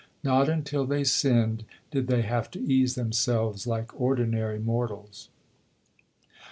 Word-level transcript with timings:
Not 0.23 0.49
until 0.49 0.87
they 0.87 1.03
sinned, 1.03 1.63
did 1.91 2.07
they 2.07 2.23
have 2.23 2.49
to 2.49 2.59
ease 2.59 2.95
themselves 2.95 3.67
like 3.67 4.01
ordinary 4.01 4.57
mortals. 4.57 5.29